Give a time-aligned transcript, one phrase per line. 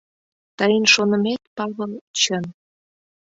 [0.57, 2.45] Тыйын шонымет, Павыл, чын...